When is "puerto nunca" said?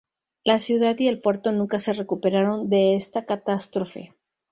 1.21-1.77